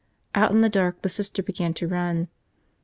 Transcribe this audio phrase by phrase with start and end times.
[0.33, 2.27] Out in the dark, the Sister began to run.